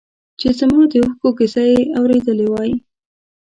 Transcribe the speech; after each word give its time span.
چې 0.39 0.49
زما 0.59 0.79
د 0.91 0.93
اوښکو 1.03 1.29
کیسه 1.37 1.61
یې 1.71 1.81
اورېدی 1.97 2.45
وای. 2.51 2.71